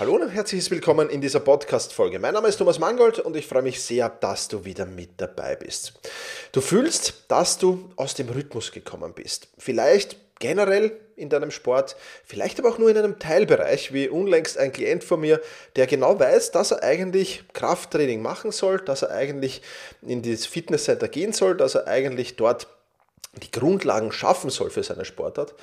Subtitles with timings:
[0.00, 2.18] Hallo und herzliches Willkommen in dieser Podcast-Folge.
[2.18, 5.56] Mein Name ist Thomas Mangold und ich freue mich sehr, dass du wieder mit dabei
[5.56, 5.92] bist.
[6.52, 9.48] Du fühlst, dass du aus dem Rhythmus gekommen bist.
[9.58, 14.72] Vielleicht generell in deinem Sport, vielleicht aber auch nur in einem Teilbereich, wie unlängst ein
[14.72, 15.38] Klient von mir,
[15.76, 19.60] der genau weiß, dass er eigentlich Krafttraining machen soll, dass er eigentlich
[20.00, 22.68] in das Fitnesscenter gehen soll, dass er eigentlich dort
[23.40, 25.54] die Grundlagen schaffen soll für seine Sportart.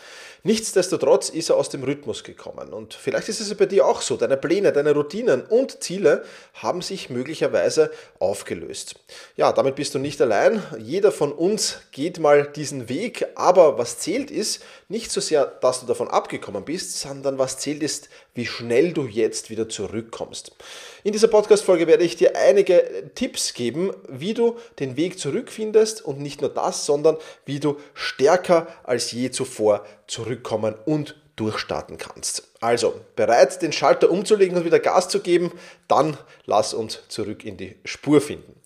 [0.44, 2.72] Nichtsdestotrotz ist er aus dem Rhythmus gekommen.
[2.72, 4.16] Und vielleicht ist es bei dir auch so.
[4.16, 8.96] Deine Pläne, deine Routinen und Ziele haben sich möglicherweise aufgelöst.
[9.36, 10.64] Ja, damit bist du nicht allein.
[10.80, 13.28] Jeder von uns geht mal diesen Weg.
[13.36, 17.84] Aber was zählt ist nicht so sehr, dass du davon abgekommen bist, sondern was zählt
[17.84, 20.54] ist, wie schnell du jetzt wieder zurückkommst.
[21.04, 26.20] In dieser Podcast-Folge werde ich dir einige Tipps geben, wie du den Weg zurückfindest und
[26.20, 32.44] nicht nur das, sondern wie du stärker als je zuvor zurückkommen und durchstarten kannst.
[32.60, 35.52] Also, bereit, den Schalter umzulegen und wieder Gas zu geben,
[35.88, 38.60] dann lass uns zurück in die Spur finden.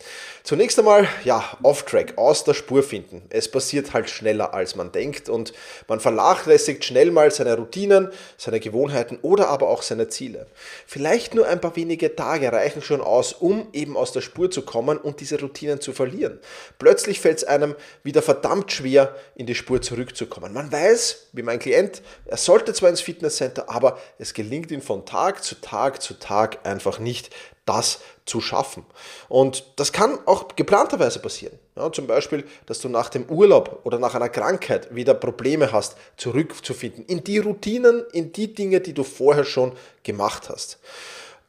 [0.44, 3.22] Zunächst einmal, ja, off-track, aus der Spur finden.
[3.30, 5.54] Es passiert halt schneller, als man denkt und
[5.88, 10.48] man vernachlässigt schnell mal seine Routinen, seine Gewohnheiten oder aber auch seine Ziele.
[10.88, 14.64] Vielleicht nur ein paar wenige Tage reichen schon aus, um eben aus der Spur zu
[14.64, 16.40] kommen und diese Routinen zu verlieren.
[16.80, 20.54] Plötzlich fällt es einem wieder verdammt schwer, in die Spur zurückzukommen.
[20.54, 24.82] Man weiß, wie mein Klient, er sollte zwar ins Fitnesscenter, aber aber es gelingt ihm
[24.82, 27.34] von Tag zu Tag zu Tag einfach nicht,
[27.66, 28.86] das zu schaffen.
[29.30, 31.58] Und das kann auch geplanterweise passieren.
[31.76, 35.96] Ja, zum Beispiel, dass du nach dem Urlaub oder nach einer Krankheit wieder Probleme hast,
[36.18, 40.80] zurückzufinden in die Routinen, in die Dinge, die du vorher schon gemacht hast.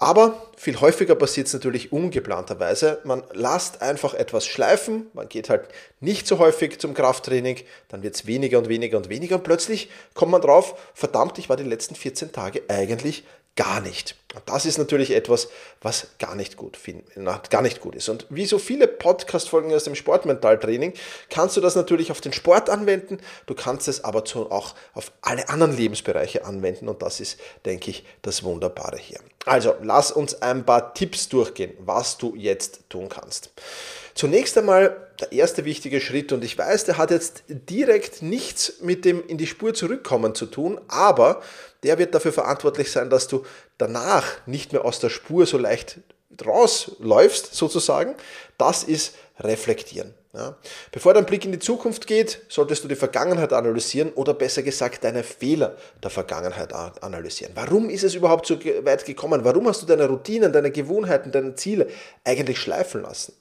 [0.02, 2.98] Aber viel häufiger passiert es natürlich ungeplanterweise.
[3.04, 5.68] Man lasst einfach etwas schleifen, man geht halt
[6.00, 9.36] nicht so häufig zum Krafttraining, dann wird es weniger und weniger und weniger.
[9.36, 13.22] Und plötzlich kommt man drauf, verdammt, ich war die letzten 14 Tage eigentlich
[13.56, 14.16] gar nicht.
[14.46, 15.48] Das ist natürlich etwas,
[15.82, 16.78] was gar nicht gut,
[17.50, 18.08] gar nicht gut ist.
[18.08, 20.94] Und wie so viele Podcast-Folgen aus dem Sportmentaltraining
[21.28, 25.50] kannst du das natürlich auf den Sport anwenden, du kannst es aber auch auf alle
[25.50, 29.20] anderen Lebensbereiche anwenden und das ist, denke ich, das Wunderbare hier.
[29.44, 33.50] Also, lass uns ein paar Tipps durchgehen, was du jetzt tun kannst.
[34.14, 39.04] Zunächst einmal der erste wichtige Schritt und ich weiß, der hat jetzt direkt nichts mit
[39.04, 41.42] dem in die Spur zurückkommen zu tun, aber
[41.82, 43.44] der wird dafür verantwortlich sein, dass du
[43.78, 46.00] danach nicht mehr aus der Spur so leicht
[46.44, 48.14] rausläufst, sozusagen.
[48.58, 50.14] Das ist reflektieren.
[50.34, 50.56] Ja.
[50.90, 55.04] Bevor dein Blick in die Zukunft geht, solltest du die Vergangenheit analysieren oder besser gesagt
[55.04, 57.52] deine Fehler der Vergangenheit analysieren.
[57.54, 59.44] Warum ist es überhaupt so weit gekommen?
[59.44, 61.88] Warum hast du deine Routinen, deine Gewohnheiten, deine Ziele
[62.24, 63.34] eigentlich schleifen lassen?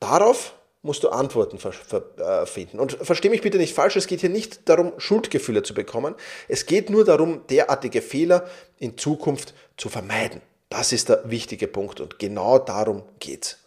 [0.00, 0.54] Darauf
[0.86, 2.78] musst du Antworten äh, finden.
[2.78, 6.14] Und verstehe mich bitte nicht falsch, es geht hier nicht darum, Schuldgefühle zu bekommen.
[6.48, 8.48] Es geht nur darum, derartige Fehler
[8.78, 10.40] in Zukunft zu vermeiden.
[10.68, 13.58] Das ist der wichtige Punkt und genau darum geht's.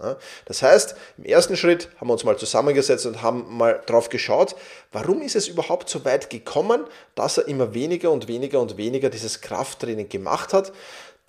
[0.44, 4.54] Das heißt, im ersten Schritt haben wir uns mal zusammengesetzt und haben mal drauf geschaut,
[4.92, 6.84] warum ist es überhaupt so weit gekommen,
[7.16, 10.74] dass er immer weniger und weniger und weniger dieses Krafttraining gemacht hat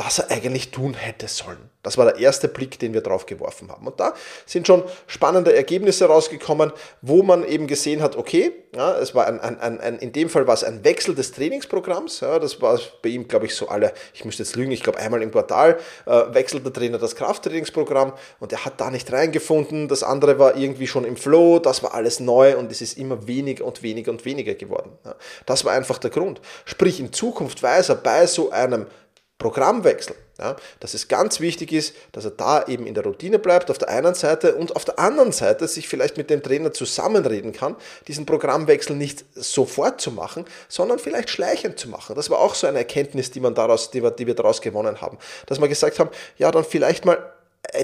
[0.01, 1.69] das er eigentlich tun hätte sollen.
[1.83, 3.87] Das war der erste Blick, den wir drauf geworfen haben.
[3.87, 4.15] Und da
[4.47, 6.73] sind schon spannende Ergebnisse rausgekommen,
[7.03, 10.47] wo man eben gesehen hat, okay, ja, es war ein, ein, ein, in dem Fall
[10.47, 12.21] war es ein Wechsel des Trainingsprogramms.
[12.21, 14.99] Ja, das war bei ihm, glaube ich, so alle, ich müsste jetzt lügen, ich glaube
[14.99, 19.87] einmal im Quartal äh, wechselt der Trainer das Krafttrainingsprogramm und er hat da nicht reingefunden.
[19.89, 23.27] Das andere war irgendwie schon im Flow, das war alles neu und es ist immer
[23.27, 24.93] weniger und weniger und weniger geworden.
[25.05, 26.41] Ja, das war einfach der Grund.
[26.65, 28.87] Sprich, in Zukunft weiß er bei so einem
[29.41, 30.15] Programmwechsel.
[30.39, 33.77] Ja, dass es ganz wichtig ist, dass er da eben in der Routine bleibt, auf
[33.77, 37.77] der einen Seite und auf der anderen Seite sich vielleicht mit dem Trainer zusammenreden kann,
[38.09, 42.17] diesen Programmwechsel nicht sofort zu machen, sondern vielleicht schleichend zu machen.
[42.17, 45.03] Das war auch so eine Erkenntnis, die, man daraus, die, wir, die wir daraus gewonnen
[45.03, 45.19] haben.
[45.45, 46.09] Dass wir gesagt haben,
[46.39, 47.19] ja, dann vielleicht mal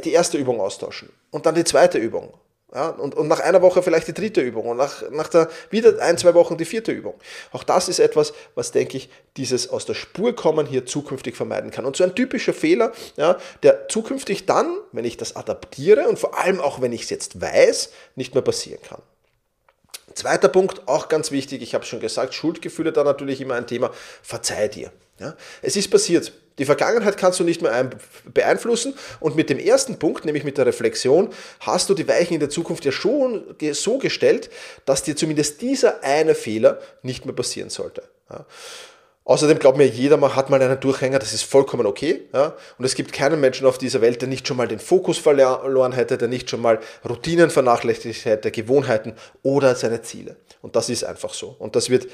[0.02, 2.32] die erste Übung austauschen und dann die zweite Übung
[2.74, 6.02] ja, und, und nach einer Woche vielleicht die dritte Übung und nach, nach der wieder
[6.02, 7.14] ein, zwei Wochen die vierte Übung.
[7.52, 11.70] Auch das ist etwas, was, denke ich, dieses aus der Spur kommen hier zukünftig vermeiden
[11.70, 11.84] kann.
[11.84, 16.38] Und so ein typischer Fehler, ja, der zukünftig dann, wenn ich das adaptiere und vor
[16.38, 19.00] allem auch wenn ich es jetzt weiß, nicht mehr passieren kann.
[20.14, 23.92] Zweiter Punkt, auch ganz wichtig, ich habe schon gesagt, Schuldgefühle da natürlich immer ein Thema,
[24.22, 24.90] verzeih dir.
[25.20, 25.36] Ja?
[25.62, 27.90] Es ist passiert, die Vergangenheit kannst du nicht mehr
[28.32, 31.30] beeinflussen und mit dem ersten Punkt, nämlich mit der Reflexion,
[31.60, 34.50] hast du die Weichen in der Zukunft ja schon so gestellt,
[34.84, 38.02] dass dir zumindest dieser eine Fehler nicht mehr passieren sollte.
[38.30, 38.46] Ja.
[39.26, 42.28] Außerdem glaubt mir jeder, man hat mal einen Durchhänger, das ist vollkommen okay.
[42.32, 42.54] Ja?
[42.78, 45.90] Und es gibt keinen Menschen auf dieser Welt, der nicht schon mal den Fokus verloren
[45.90, 50.36] hätte, der nicht schon mal Routinen vernachlässigt hätte, Gewohnheiten oder seine Ziele.
[50.62, 51.56] Und das ist einfach so.
[51.58, 52.06] Und das wird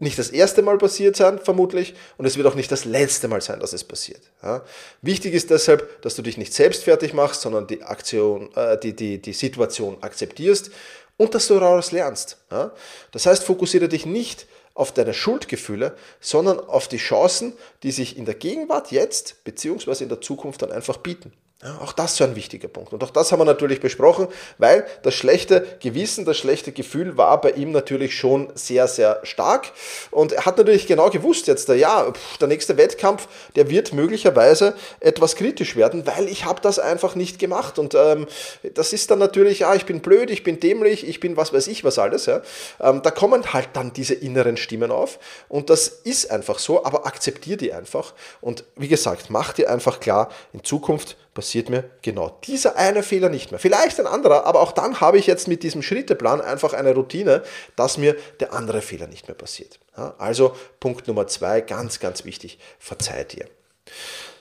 [0.00, 3.40] nicht das erste Mal passiert sein, vermutlich, und es wird auch nicht das letzte Mal
[3.40, 4.22] sein, dass es passiert.
[4.42, 4.64] Ja?
[5.02, 8.96] Wichtig ist deshalb, dass du dich nicht selbst fertig machst, sondern die Aktion, äh, die,
[8.96, 10.70] die, die Situation akzeptierst
[11.16, 12.38] und dass du daraus lernst.
[12.50, 12.72] Ja?
[13.12, 18.24] Das heißt, fokussiere dich nicht auf deine Schuldgefühle, sondern auf die Chancen, die sich in
[18.24, 20.04] der Gegenwart jetzt bzw.
[20.04, 21.32] in der Zukunft dann einfach bieten.
[21.62, 22.94] Ja, auch das ist ein wichtiger Punkt.
[22.94, 27.38] Und auch das haben wir natürlich besprochen, weil das schlechte Gewissen, das schlechte Gefühl war
[27.38, 29.70] bei ihm natürlich schon sehr, sehr stark.
[30.10, 32.10] Und er hat natürlich genau gewusst jetzt, ja,
[32.40, 37.38] der nächste Wettkampf, der wird möglicherweise etwas kritisch werden, weil ich habe das einfach nicht
[37.38, 37.78] gemacht.
[37.78, 38.26] Und ähm,
[38.72, 41.66] das ist dann natürlich, ja, ich bin blöd, ich bin dämlich, ich bin was weiß
[41.66, 42.24] ich was alles.
[42.24, 42.40] Ja.
[42.80, 45.18] Ähm, da kommen halt dann diese inneren Stimmen auf.
[45.50, 48.14] Und das ist einfach so, aber akzeptier die einfach.
[48.40, 53.30] Und wie gesagt, mach dir einfach klar, in Zukunft passiert mir genau dieser eine Fehler
[53.30, 53.58] nicht mehr.
[53.58, 57.42] Vielleicht ein anderer, aber auch dann habe ich jetzt mit diesem Schritteplan einfach eine Routine,
[57.76, 59.78] dass mir der andere Fehler nicht mehr passiert.
[60.18, 63.46] also Punkt Nummer zwei, ganz, ganz wichtig, verzeih dir.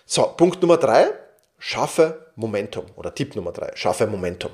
[0.06, 1.08] So, Punkt Nummer drei,
[1.58, 2.88] schaffe Momentum.
[2.98, 4.52] Oder Tipp Nummer drei, schaffe Momentum.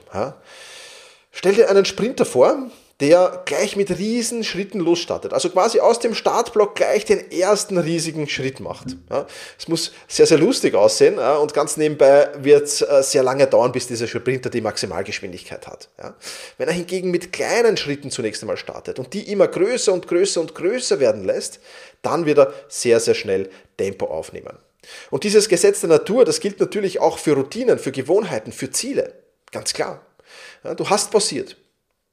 [1.32, 2.70] Stell dir einen Sprinter vor,
[3.02, 5.34] der gleich mit riesen Schritten losstartet.
[5.34, 8.96] Also quasi aus dem Startblock gleich den ersten riesigen Schritt macht.
[9.58, 13.74] Es muss sehr, sehr lustig aussehen und ganz nebenbei wird es äh, sehr lange dauern,
[13.74, 15.90] bis dieser Sprinter die Maximalgeschwindigkeit hat.
[16.58, 20.40] Wenn er hingegen mit kleinen Schritten zunächst einmal startet und die immer größer und größer
[20.40, 21.60] und größer werden lässt,
[22.02, 24.58] dann wird er sehr, sehr schnell Tempo aufnehmen.
[25.12, 29.14] Und dieses Gesetz der Natur, das gilt natürlich auch für Routinen, für Gewohnheiten, für Ziele.
[29.52, 30.06] Ganz klar.
[30.64, 31.58] du hast pausiert.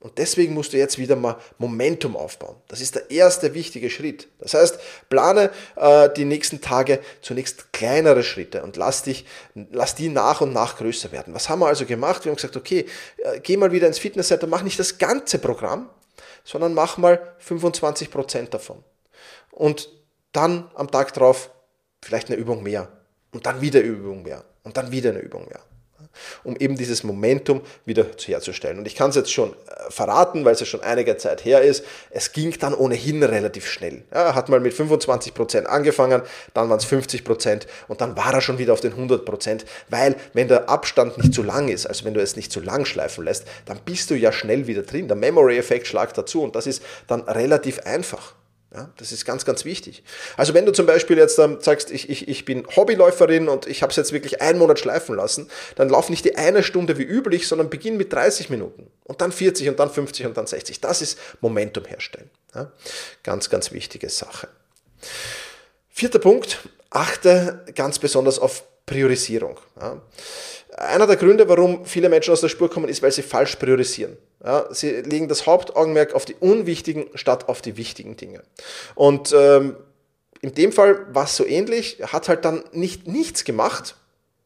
[0.03, 2.57] Und deswegen musst du jetzt wieder mal Momentum aufbauen.
[2.67, 4.27] Das ist der erste wichtige Schritt.
[4.41, 10.09] Das heißt, plane äh, die nächsten Tage zunächst kleinere Schritte und lass, dich, lass die
[10.09, 11.35] nach und nach größer werden.
[11.35, 12.25] Was haben wir also gemacht?
[12.25, 12.87] Wir haben gesagt, okay,
[13.19, 15.89] äh, geh mal wieder ins Fitnesscenter, mach nicht das ganze Programm,
[16.43, 18.83] sondern mach mal 25% davon.
[19.53, 19.89] Und
[20.33, 21.51] dann am Tag drauf
[22.03, 22.89] vielleicht eine Übung mehr.
[23.31, 24.45] Und dann wieder eine Übung mehr.
[24.65, 25.61] Und dann wieder eine Übung mehr
[26.45, 28.79] um eben dieses Momentum wieder herzustellen.
[28.79, 31.63] Und ich kann es jetzt schon äh, verraten, weil es ja schon einige Zeit her
[31.63, 34.05] ist, es ging dann ohnehin relativ schnell.
[34.11, 36.23] Er hat mal mit 25% angefangen,
[36.55, 40.49] dann waren es 50% und dann war er schon wieder auf den 100%, weil wenn
[40.49, 43.47] der Abstand nicht zu lang ist, also wenn du es nicht zu lang schleifen lässt,
[43.67, 45.09] dann bist du ja schnell wieder drin.
[45.09, 48.35] Der Memory-Effekt schlagt dazu und das ist dann relativ einfach.
[48.75, 50.03] Ja, das ist ganz, ganz wichtig.
[50.39, 53.83] Also wenn du zum Beispiel jetzt ähm, sagst, ich, ich, ich bin Hobbyläuferin und ich
[53.83, 57.03] habe es jetzt wirklich einen Monat schleifen lassen, dann lauf nicht die eine Stunde wie
[57.03, 60.81] üblich, sondern beginn mit 30 Minuten und dann 40 und dann 50 und dann 60.
[60.81, 62.31] Das ist Momentum herstellen.
[62.55, 62.73] Ja,
[63.23, 64.49] ganz, ganz wichtige Sache.
[65.91, 69.59] Vierter Punkt, achte ganz besonders auf Priorisierung.
[69.79, 70.01] Ja.
[70.77, 74.17] Einer der Gründe, warum viele Menschen aus der Spur kommen, ist, weil sie falsch priorisieren.
[74.45, 78.43] Ja, sie legen das Hauptaugenmerk auf die unwichtigen statt auf die wichtigen Dinge.
[78.95, 79.77] Und ähm,
[80.41, 82.01] in dem Fall war es so ähnlich.
[82.01, 83.95] Er hat halt dann nicht nichts gemacht,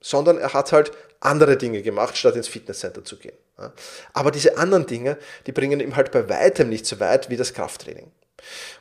[0.00, 3.36] sondern er hat halt andere Dinge gemacht, statt ins Fitnesscenter zu gehen.
[3.58, 3.72] Ja.
[4.12, 5.16] Aber diese anderen Dinge,
[5.46, 8.10] die bringen ihm halt bei weitem nicht so weit wie das Krafttraining.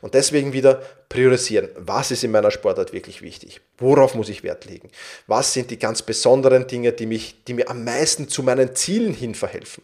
[0.01, 1.69] Und deswegen wieder priorisieren.
[1.78, 3.61] Was ist in meiner Sportart wirklich wichtig?
[3.78, 4.92] Worauf muss ich Wert legen?
[5.28, 9.13] Was sind die ganz besonderen Dinge, die, mich, die mir am meisten zu meinen Zielen
[9.13, 9.81] hin verhelfen?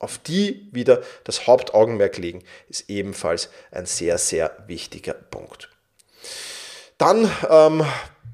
[0.00, 5.68] Auf die wieder das Hauptaugenmerk legen, ist ebenfalls ein sehr, sehr wichtiger Punkt.
[6.98, 7.84] Dann ähm,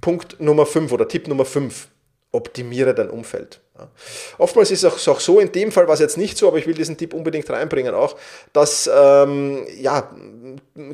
[0.01, 1.89] Punkt Nummer 5 oder Tipp Nummer 5
[2.33, 3.61] optimiere dein Umfeld.
[3.77, 3.91] Ja.
[4.39, 6.67] Oftmals ist es auch so, in dem Fall war es jetzt nicht so, aber ich
[6.67, 8.17] will diesen Tipp unbedingt reinbringen auch,
[8.53, 10.15] dass ähm, ja,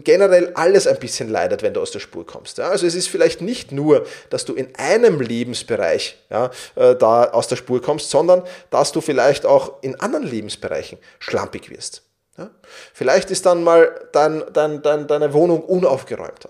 [0.05, 2.59] generell alles ein bisschen leidet, wenn du aus der Spur kommst.
[2.59, 2.69] Ja.
[2.69, 7.49] Also es ist vielleicht nicht nur, dass du in einem Lebensbereich ja, äh, da aus
[7.49, 12.03] der Spur kommst, sondern dass du vielleicht auch in anderen Lebensbereichen schlampig wirst.
[12.39, 12.51] Ja.
[12.93, 16.49] Vielleicht ist dann mal dein, dein, dein, deine Wohnung unaufgeräumter.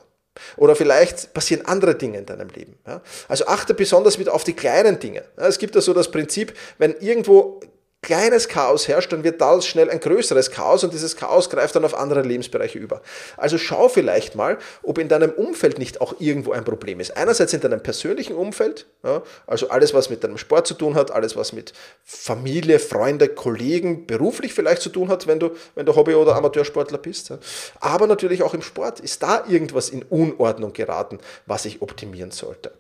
[0.57, 2.79] Oder vielleicht passieren andere Dinge in deinem Leben.
[2.87, 3.03] Ja?
[3.29, 5.25] Also achte besonders wieder auf die kleinen Dinge.
[5.39, 7.61] Ja, es gibt ja so das Prinzip, wenn irgendwo
[8.03, 11.85] kleines Chaos herrscht, dann wird daraus schnell ein größeres Chaos und dieses Chaos greift dann
[11.85, 13.01] auf andere Lebensbereiche über.
[13.37, 17.17] Also schau vielleicht mal, ob in deinem Umfeld nicht auch irgendwo ein Problem ist.
[17.17, 21.13] Einerseits in deinem persönlichen Umfeld, ja, also alles, was mit deinem Sport zu tun hat,
[21.13, 25.95] alles, was mit Familie, Freunde, Kollegen, beruflich vielleicht zu tun hat, wenn du, wenn du
[25.95, 27.31] Hobby- oder Amateursportler bist.
[27.31, 27.39] Ja.
[27.79, 28.99] Aber natürlich auch im Sport.
[28.99, 32.73] Ist da irgendwas in Unordnung geraten, was ich optimieren sollte?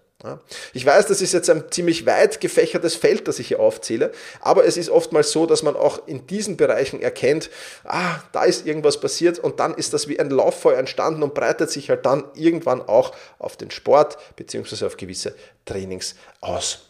[0.72, 4.64] Ich weiß, das ist jetzt ein ziemlich weit gefächertes Feld, das ich hier aufzähle, aber
[4.64, 7.50] es ist oftmals so, dass man auch in diesen Bereichen erkennt,
[7.84, 11.70] ah, da ist irgendwas passiert und dann ist das wie ein Lauffeuer entstanden und breitet
[11.70, 14.86] sich halt dann irgendwann auch auf den Sport bzw.
[14.86, 16.80] auf gewisse Trainings aus.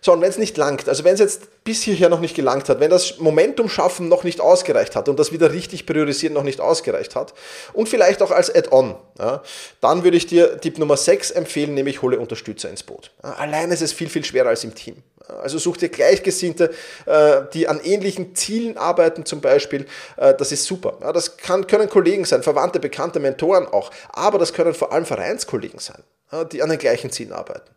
[0.00, 2.68] So, und wenn es nicht langt, also wenn es jetzt bis hierher noch nicht gelangt
[2.68, 6.42] hat, wenn das Momentum schaffen noch nicht ausgereicht hat und das wieder richtig priorisieren noch
[6.42, 7.34] nicht ausgereicht hat
[7.74, 9.42] und vielleicht auch als Add-on, ja,
[9.80, 13.10] dann würde ich dir Tipp Nummer 6 empfehlen, nämlich hole Unterstützer ins Boot.
[13.20, 15.02] Allein ist es viel, viel schwerer als im Team.
[15.42, 16.72] Also such dir Gleichgesinnte,
[17.06, 19.86] äh, die an ähnlichen Zielen arbeiten zum Beispiel.
[20.16, 20.98] Äh, das ist super.
[21.12, 23.90] Das können Kollegen sein, Verwandte, Bekannte, Mentoren auch.
[24.08, 26.02] Aber das können vor allem Vereinskollegen sein,
[26.50, 27.70] die an den gleichen Zielen arbeiten.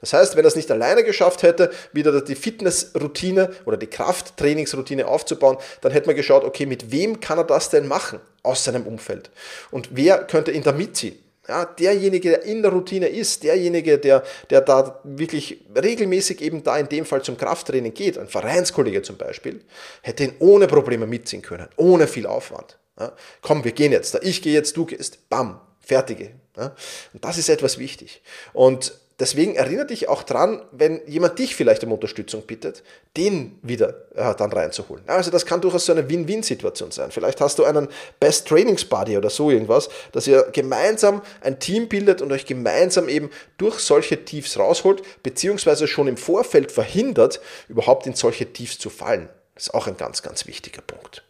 [0.00, 5.06] Das heißt, wenn er es nicht alleine geschafft hätte, wieder die Fitnessroutine oder die Krafttrainingsroutine
[5.06, 8.86] aufzubauen, dann hätte man geschaut, okay, mit wem kann er das denn machen aus seinem
[8.86, 9.30] Umfeld?
[9.70, 11.18] Und wer könnte ihn da mitziehen?
[11.48, 16.78] Ja, derjenige, der in der Routine ist, derjenige, der, der da wirklich regelmäßig eben da
[16.78, 19.60] in dem Fall zum Krafttraining geht, ein Vereinskollege zum Beispiel,
[20.02, 22.78] hätte ihn ohne Probleme mitziehen können, ohne viel Aufwand.
[22.98, 26.30] Ja, komm, wir gehen jetzt, ich gehe jetzt, du gehst, bam, fertige.
[26.56, 26.76] Ja,
[27.12, 28.22] und das ist etwas wichtig.
[28.52, 32.82] Und Deswegen erinnere dich auch dran, wenn jemand dich vielleicht um Unterstützung bittet,
[33.16, 35.04] den wieder äh, dann reinzuholen.
[35.06, 37.12] Also das kann durchaus so eine Win-Win-Situation sein.
[37.12, 37.86] Vielleicht hast du einen
[38.18, 43.08] Best Trainings Buddy oder so irgendwas, dass ihr gemeinsam ein Team bildet und euch gemeinsam
[43.08, 48.90] eben durch solche Tiefs rausholt, beziehungsweise schon im Vorfeld verhindert, überhaupt in solche Tiefs zu
[48.90, 49.28] fallen.
[49.54, 51.22] Das ist auch ein ganz, ganz wichtiger Punkt.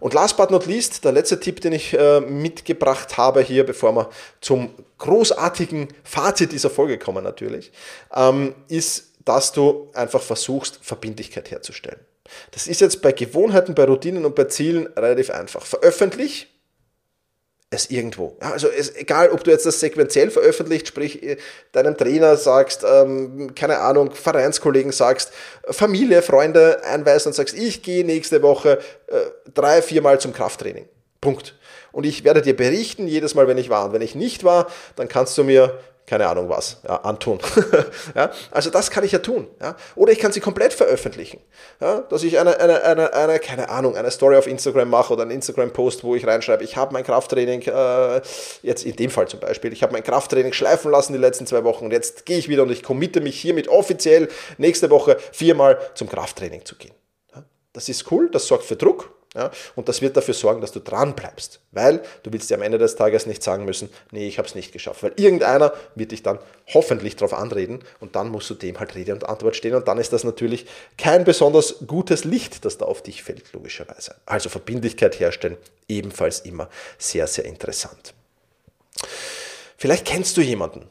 [0.00, 3.92] Und last but not least, der letzte Tipp, den ich äh, mitgebracht habe hier, bevor
[3.92, 7.72] wir zum großartigen Fazit dieser Folge kommen natürlich,
[8.14, 12.00] ähm, ist, dass du einfach versuchst, Verbindlichkeit herzustellen.
[12.50, 15.64] Das ist jetzt bei Gewohnheiten, bei Routinen und bei Zielen relativ einfach.
[15.64, 16.48] Veröffentlich
[17.70, 18.36] es irgendwo.
[18.40, 21.36] Also es, egal, ob du jetzt das sequenziell veröffentlicht, sprich äh,
[21.72, 25.32] deinem Trainer sagst, ähm, keine Ahnung, Vereinskollegen sagst,
[25.70, 29.16] Familie, Freunde einweisen und sagst, ich gehe nächste Woche äh,
[29.52, 30.88] drei, viermal zum Krafttraining.
[31.20, 31.54] Punkt.
[31.92, 33.86] Und ich werde dir berichten jedes Mal, wenn ich war.
[33.86, 37.38] Und wenn ich nicht war, dann kannst du mir keine Ahnung was, ja, antun.
[38.14, 39.46] ja, also das kann ich ja tun.
[39.60, 39.76] Ja.
[39.94, 41.38] Oder ich kann sie komplett veröffentlichen.
[41.80, 45.22] Ja, dass ich eine, eine, eine, eine, keine Ahnung, eine Story auf Instagram mache oder
[45.22, 48.22] einen Instagram-Post, wo ich reinschreibe, ich habe mein Krafttraining, äh,
[48.62, 51.62] jetzt in dem Fall zum Beispiel, ich habe mein Krafttraining schleifen lassen die letzten zwei
[51.64, 55.78] Wochen und jetzt gehe ich wieder und ich committe mich hiermit offiziell nächste Woche viermal
[55.94, 56.94] zum Krafttraining zu gehen.
[57.34, 57.44] Ja,
[57.74, 60.80] das ist cool, das sorgt für Druck, ja, und das wird dafür sorgen, dass du
[60.80, 64.38] dran bleibst, weil du willst dir am Ende des Tages nicht sagen müssen, nee, ich
[64.38, 66.40] habe es nicht geschafft, weil irgendeiner wird dich dann
[66.74, 69.98] hoffentlich darauf anreden und dann musst du dem halt Rede und Antwort stehen und dann
[69.98, 70.66] ist das natürlich
[70.96, 74.16] kein besonders gutes Licht, das da auf dich fällt, logischerweise.
[74.26, 76.68] Also Verbindlichkeit herstellen, ebenfalls immer
[76.98, 78.14] sehr, sehr interessant.
[79.76, 80.88] Vielleicht kennst du jemanden,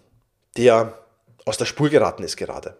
[0.55, 0.97] der
[1.43, 2.77] aus der Spur geraten ist gerade.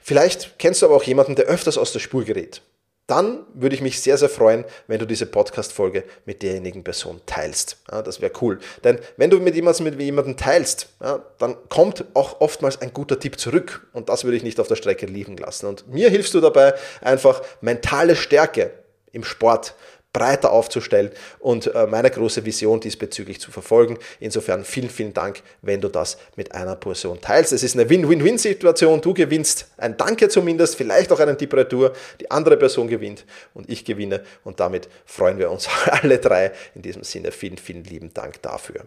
[0.00, 2.62] Vielleicht kennst du aber auch jemanden, der öfters aus der Spur gerät
[3.06, 7.78] dann würde ich mich sehr, sehr freuen, wenn du diese Podcast-Folge mit derjenigen Person teilst.
[7.90, 8.58] Ja, das wäre cool.
[8.82, 13.20] Denn wenn du mit jemandem, mit jemandem teilst, ja, dann kommt auch oftmals ein guter
[13.20, 13.86] Tipp zurück.
[13.92, 15.66] Und das würde ich nicht auf der Strecke liegen lassen.
[15.66, 18.72] Und mir hilfst du dabei, einfach mentale Stärke
[19.12, 19.74] im Sport
[20.16, 23.98] breiter aufzustellen und äh, meine große Vision diesbezüglich zu verfolgen.
[24.18, 27.52] Insofern vielen, vielen Dank, wenn du das mit einer Person teilst.
[27.52, 29.02] Es ist eine Win-Win-Win-Situation.
[29.02, 31.92] Du gewinnst ein Danke zumindest, vielleicht auch einen Tipp-Retour.
[32.18, 36.52] Die andere Person gewinnt und ich gewinne und damit freuen wir uns alle drei.
[36.74, 38.86] In diesem Sinne vielen, vielen lieben Dank dafür.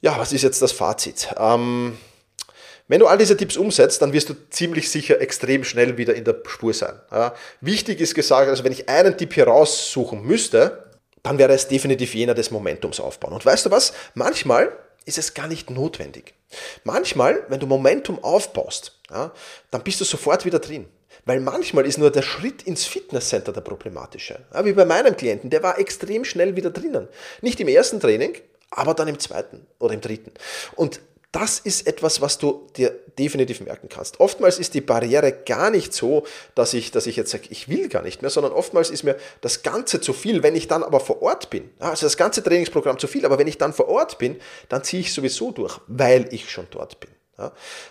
[0.00, 1.28] Ja, was ist jetzt das Fazit?
[1.38, 1.96] Ähm,
[2.92, 6.24] wenn du all diese Tipps umsetzt, dann wirst du ziemlich sicher extrem schnell wieder in
[6.24, 7.00] der Spur sein.
[7.10, 10.90] Ja, wichtig ist gesagt, also wenn ich einen Tipp hier raussuchen müsste,
[11.22, 13.32] dann wäre es definitiv jener des Momentums aufbauen.
[13.32, 13.94] Und weißt du was?
[14.12, 16.34] Manchmal ist es gar nicht notwendig.
[16.84, 19.32] Manchmal, wenn du Momentum aufbaust, ja,
[19.70, 20.86] dann bist du sofort wieder drin.
[21.24, 24.40] Weil manchmal ist nur der Schritt ins Fitnesscenter der problematische.
[24.52, 27.08] Ja, wie bei meinem Klienten, der war extrem schnell wieder drinnen.
[27.40, 28.36] Nicht im ersten Training,
[28.70, 30.32] aber dann im zweiten oder im dritten.
[30.76, 31.00] Und
[31.32, 34.20] das ist etwas, was du dir definitiv merken kannst.
[34.20, 36.24] Oftmals ist die Barriere gar nicht so,
[36.54, 39.16] dass ich, dass ich jetzt sage, ich will gar nicht mehr, sondern oftmals ist mir
[39.40, 40.42] das Ganze zu viel.
[40.42, 43.46] Wenn ich dann aber vor Ort bin, also das ganze Trainingsprogramm zu viel, aber wenn
[43.46, 47.10] ich dann vor Ort bin, dann ziehe ich sowieso durch, weil ich schon dort bin.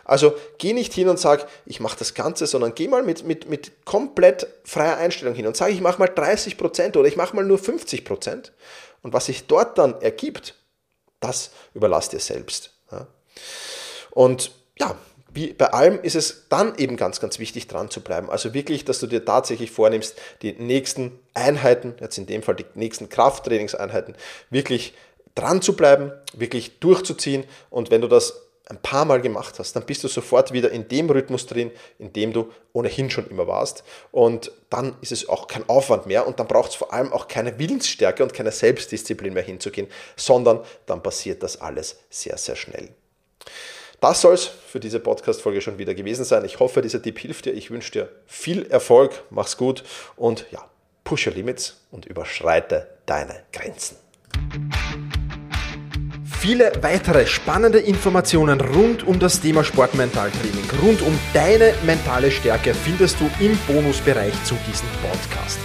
[0.06, 3.50] Also geh nicht hin und sag, ich mache das Ganze, sondern geh mal mit, mit,
[3.50, 7.44] mit komplett freier Einstellung hin und sag, ich mache mal 30% oder ich mache mal
[7.44, 8.52] nur 50%.
[9.02, 10.56] Und was sich dort dann ergibt,
[11.20, 12.72] das überlass dir selbst.
[14.12, 14.96] Und ja,
[15.34, 18.30] wie bei allem ist es dann eben ganz, ganz wichtig, dran zu bleiben.
[18.30, 22.66] Also wirklich, dass du dir tatsächlich vornimmst, die nächsten Einheiten, jetzt in dem Fall die
[22.76, 24.16] nächsten Krafttrainingseinheiten,
[24.50, 24.94] wirklich
[25.36, 29.86] dran zu bleiben, wirklich durchzuziehen und wenn du das ein paar Mal gemacht hast, dann
[29.86, 33.84] bist du sofort wieder in dem Rhythmus drin, in dem du ohnehin schon immer warst.
[34.12, 37.28] Und dann ist es auch kein Aufwand mehr und dann braucht es vor allem auch
[37.28, 42.90] keine Willensstärke und keine Selbstdisziplin mehr hinzugehen, sondern dann passiert das alles sehr, sehr schnell.
[44.02, 46.44] Das soll es für diese Podcast-Folge schon wieder gewesen sein.
[46.44, 47.54] Ich hoffe, dieser Tipp hilft dir.
[47.54, 49.84] Ich wünsche dir viel Erfolg, mach's gut
[50.16, 50.66] und ja,
[51.04, 53.98] push your limits und überschreite deine Grenzen.
[56.40, 63.20] Viele weitere spannende Informationen rund um das Thema Sportmentaltraining, rund um deine mentale Stärke findest
[63.20, 65.60] du im Bonusbereich zu diesem Podcast.